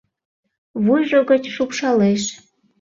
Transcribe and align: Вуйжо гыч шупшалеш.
Вуйжо 0.83 1.19
гыч 1.29 1.43
шупшалеш. 1.55 2.23